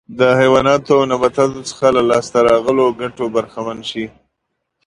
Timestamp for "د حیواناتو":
0.19-0.91